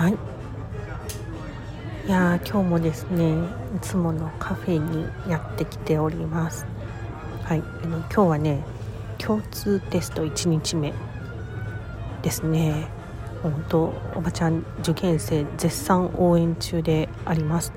[0.00, 0.12] はい。
[2.06, 3.34] いや今日もですね
[3.76, 6.64] いつものカフェにやってきております。
[7.42, 7.62] はい。
[7.84, 8.64] あの今日はね
[9.18, 10.94] 共通テスト1日目
[12.22, 12.88] ですね。
[13.42, 17.74] 本当おばちゃん受験生絶賛応援中であります。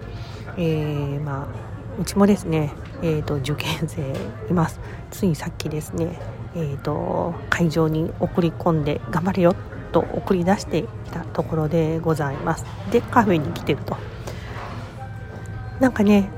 [0.56, 2.72] えー、まあうちもですね
[3.02, 4.02] えーと、受験生
[4.50, 4.80] います。
[5.12, 6.18] ついさっきですね
[6.56, 9.58] えーと会場に送り込んで頑張れよ。
[9.94, 12.66] と送り出してきたところでございます。
[12.92, 13.96] でカフェに来てると。
[15.80, 16.30] なんかね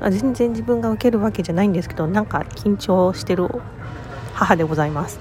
[0.00, 3.48] 全然自分が受けるわけじゃないんですけどなんか緊張してる
[4.34, 5.18] 母でございます。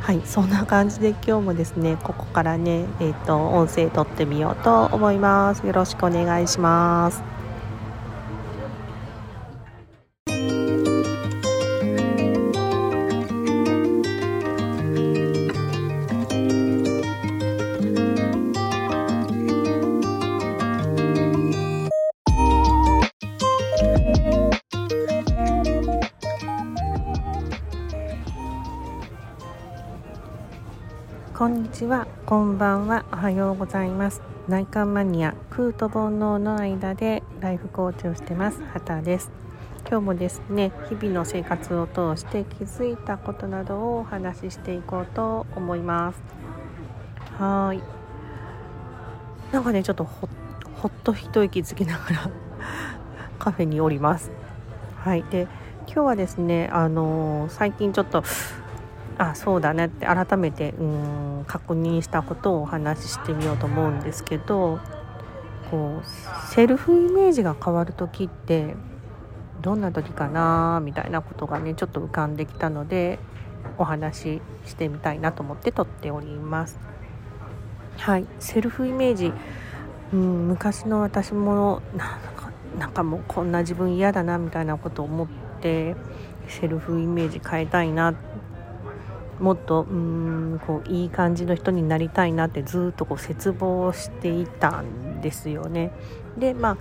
[0.00, 5.66] はいそんな感じで今日もですねここからねえっ、ー、と音声撮ってみようと思います。
[5.66, 7.39] よろしくお願いします。
[31.40, 34.20] こんにちは、こんばんは、おはようございます。
[34.46, 38.62] 内観マニア空と煩悩の間でライフコーチをしてます。
[38.74, 39.30] 畑です。
[39.88, 46.22] 今日もですね日々の生活を通して気づいたことなどをお話ししていこうと思います。
[47.38, 47.82] はい。
[49.50, 50.28] なんかねちょっとほ
[50.74, 52.30] ほっと一息つきながら
[53.40, 54.30] カフェにおります。
[54.98, 55.24] はい。
[55.30, 55.48] で
[55.86, 58.24] 今日はですねあのー、最近ちょっと
[59.20, 64.80] あそうだねって改めてうん確認したことをお話ししてみようと思うんですけど
[65.70, 68.74] こうセルフイメージが変わる時って
[69.60, 73.18] どんな時かなみたいなことがねちょっと浮かんできたので
[73.76, 76.78] お話ししてみたいなと思って撮っております。
[77.98, 79.34] はいセルフイメージ
[80.14, 85.28] うん昔の私もなんかなんかもうこんな自分嫌だなみたいなことを思っ
[85.60, 85.94] て
[86.48, 88.14] セルフイメージ変えたいな
[89.40, 95.92] もっとうんこういい感じの人になりたいなってずっとこう絶望していたんですよね。
[96.38, 96.78] でまあ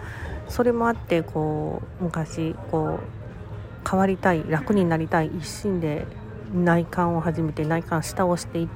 [0.49, 6.05] それもあってこう昔こう変わりたい楽になりたい一心で
[6.53, 8.67] 内観を始めて内観下をしていっ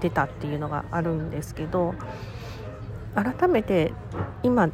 [0.00, 1.94] てたっていうのがあるんですけど
[3.14, 3.92] 改めて
[4.42, 4.68] 今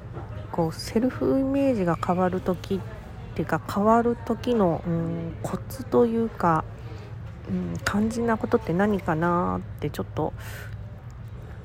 [0.51, 6.65] こうセルフイメージが変わる時っていうか変わる時の、うん、コツというか
[7.49, 10.33] うん、肝心なことって何かなってちょっと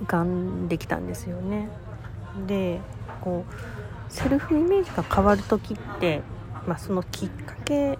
[0.03, 1.69] 浮かんできたんですよね。
[2.47, 2.79] で
[3.21, 6.21] こうセルフイメージが変わる時って、
[6.67, 7.97] まあ、そのきっかけ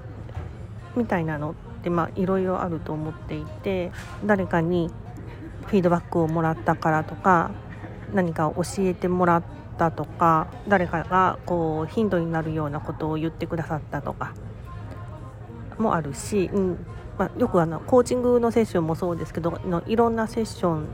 [0.96, 1.53] みたいなのっ
[1.84, 3.92] ていろいろあると思っていて
[4.25, 4.92] 誰かに
[5.66, 7.52] フィードバックをもらったからとか
[8.13, 9.44] 何か教えてもらっ
[9.78, 14.34] たとか誰かがこう頻度になるようなことを言ってくださったとか
[15.78, 16.86] もあるし、うん、
[17.17, 20.88] まあ、よくあのコーチングのセッションもそうですけどのいろんなセッション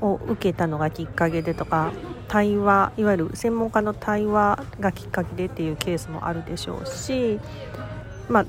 [0.00, 1.92] を受けたのがきっかけでとか
[2.28, 7.40] 対話いわゆる専門家の対話がきっかけでっていうケースもあるでしょうし、
[8.28, 8.44] ま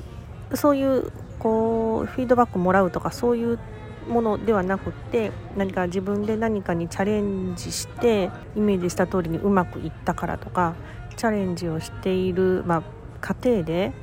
[0.51, 3.59] あ、そういうこうフィードバックもらうとかそういう
[4.07, 10.75] ものではなくって何か自分で何かにチャレンジしてイメージした通りにうまくいったからとか
[11.17, 12.83] チャレンジをしている、まあ、
[13.21, 13.93] 過程で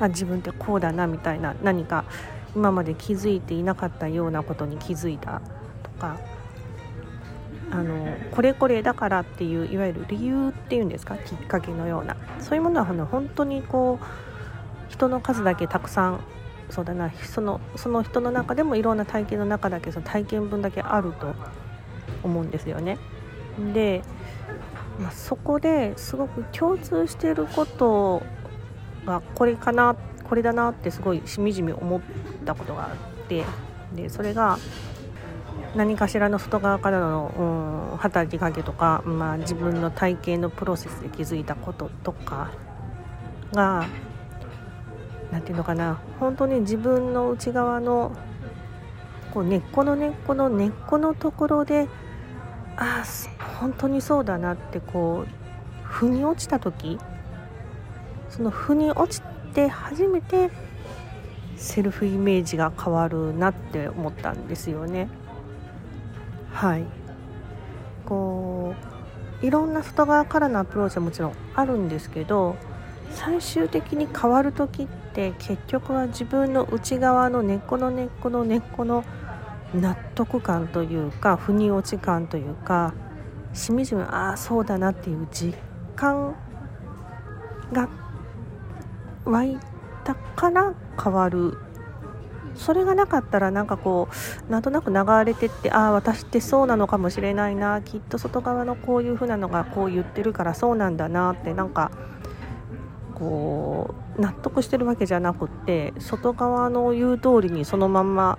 [0.00, 2.04] あ自分ってこうだなみたいな何か
[2.54, 5.40] 今まで気づいていなかったようなことに気づいた
[5.82, 6.18] とか
[7.70, 11.16] あのこれこれだからっていういわゆる理由っていうんですか？
[11.16, 14.04] きっかけのようなそういうものはあの本当にこう
[14.92, 16.20] 人の数だけたくさん
[16.70, 21.34] そうだなそのその人の中でもいろんな体験の中だけその体験分だけあると
[22.22, 22.98] 思うんですよね。
[23.72, 24.02] で、
[24.98, 28.22] まあ、そこですごく共通していること
[29.04, 29.96] がこれかな
[30.28, 32.00] これだなってすごいしみじみ思っ
[32.44, 33.44] たことがあって
[33.94, 34.58] でそれが
[35.74, 42.52] 何かしらの外側からの、働きかけとか、まあ、自分の体験のプロセスで気づいたこととか
[43.52, 43.86] が
[45.32, 48.12] 何て言うのかな本当に自分の内側の
[49.32, 51.88] こう根っこの根っこの根っこのところで
[52.76, 56.98] ああ本当にそうだなってこう腑に落ちた時
[58.34, 59.22] その腑に落ち
[59.54, 60.50] て初めて
[61.56, 65.08] セルフイメージが変わるなって思ったんですよね。
[66.52, 66.84] はい
[68.06, 68.74] こ
[69.42, 72.56] ういろんな外側からのアプローチはもちろんあるんですけど
[73.10, 79.04] 最終的に変わる時って結局は自分の内側の根っこの根っこの根っこの
[79.74, 82.94] 納得感というか腑に落ち感というか
[83.52, 85.54] しみじみああそうだなっていう実
[85.94, 86.34] 感
[87.72, 87.88] が
[89.24, 89.58] 湧い
[90.04, 91.58] たから変わる。
[92.54, 94.08] それがなかったらなんかこ
[94.48, 97.82] うなんとなく流れてってああ私ってそうなのかもしれないな。
[97.82, 101.90] きっと外側のこういう風なのがこう言ってるからそうなんだなってなんか
[103.14, 108.38] こう納得してるわけじゃなくって外側の言う通りにそのまんま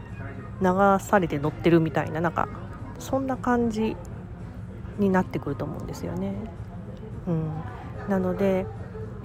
[0.62, 0.68] 流
[1.04, 2.48] されて乗ってるみたいななんか
[3.00, 3.98] そんな感じ
[4.98, 6.34] になってくると思うんですよね。
[7.28, 7.52] うん、
[8.08, 8.66] なので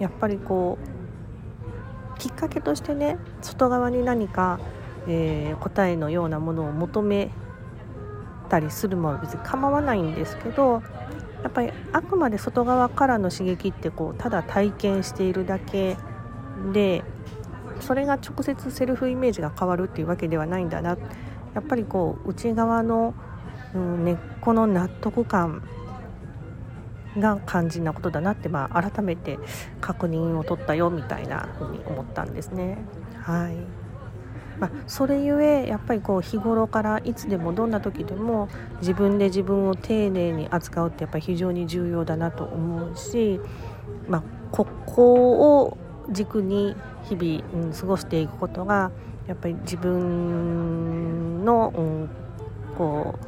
[0.00, 1.00] やっぱりこう
[2.20, 4.61] きっかけとしてね外側に何か、
[5.08, 7.31] えー、答えのようなものを求め
[8.50, 10.82] たりするも別に構わないんですけど
[11.43, 15.96] やっぱりあくまで外側からの刺激ってこうただ体験しているだけ
[16.75, 17.02] で
[17.81, 20.99] それが直接セルフイメージが変わるっていうわけではないんだな。
[21.55, 23.14] やっぱりこう内側の、
[23.75, 25.62] うん、根っこの納得感
[27.18, 29.38] が肝心なことだなって、まあ、改めて
[29.80, 32.78] 確認を取ったよみたいなふうに思ったんですね。
[33.22, 33.80] はい
[34.60, 38.48] まあ、それゆえやっぱりこう日頃からいつでもどんな時でも
[38.80, 43.40] 自分で自分を丁寧に扱うってやっぱり非常に重要だなと思うし、
[44.06, 44.22] まあ、
[44.52, 45.78] ここを
[46.10, 48.90] 軸に日々、うん、過ごしていくことが
[49.26, 52.10] やっぱり自分の、うん、
[52.76, 53.18] こ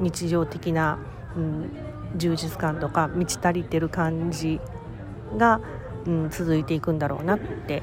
[0.00, 0.98] う日常的な、
[1.36, 1.70] うん、
[2.16, 4.60] 充実感とか満ち足りてる感じ
[5.36, 5.60] が、
[6.06, 7.82] うん、続いていくんだろうなって、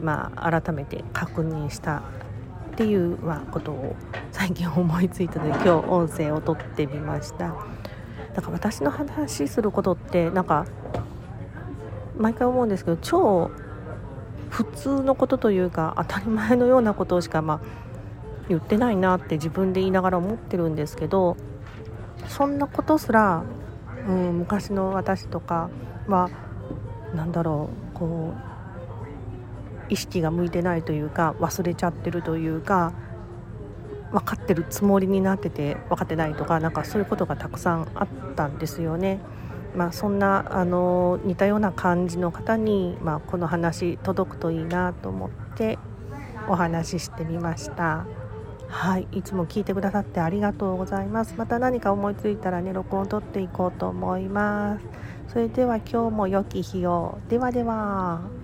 [0.00, 2.00] まあ、改めて確認したっ
[2.76, 3.96] ていう、まあ、ことを
[4.30, 7.54] 最近思いついたので 今日音声を撮ってみました。
[8.34, 10.64] だから私の話することってなんか
[12.16, 13.50] 毎回思うんですけど超
[14.48, 17.60] 普通のことというか当たり前のようなことしかまあ
[18.48, 21.36] 言ってないなって自分で言いながら思ってるんですけど
[22.28, 23.42] そんなことすら、
[24.06, 25.70] うん、昔の私とか
[26.06, 26.30] は
[27.14, 32.92] 何だろうこう意識が向いてないというか忘れちゃってるというか
[34.12, 39.20] 分かってるつもりになってて分かってないとかなんかそういうことがたくさんあったんですよね。
[39.74, 45.78] まあ、そんなあの似たような感じの方に、まあ、この話届くといいなと思って
[46.48, 48.06] お話ししてみました。
[48.68, 51.34] はい、いつも聞いてくださってありがとうございます。
[51.36, 54.86] また何か思いついたらね、録音を撮っていこうと思います。
[55.28, 57.18] それでは今日も良き日を。
[57.28, 58.37] ではでは。